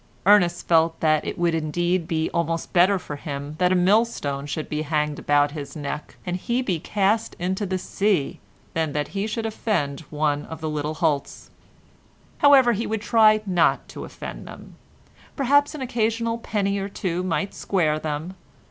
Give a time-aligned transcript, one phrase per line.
[0.25, 4.67] Ernest felt that it would indeed be almost better for him that a millstone should
[4.67, 8.39] be hanged about his neck, and he cast into the sea,
[8.73, 11.51] than that he should offend one of the little Holts.
[12.39, 14.73] However, he would try not to offend them;
[15.35, 18.33] perhaps an occasional penny or two might square them.